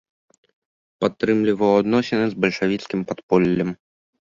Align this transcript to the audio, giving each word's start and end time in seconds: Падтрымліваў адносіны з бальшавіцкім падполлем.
Падтрымліваў 1.05 1.71
адносіны 1.83 2.25
з 2.33 2.41
бальшавіцкім 2.47 2.99
падполлем. 3.13 3.69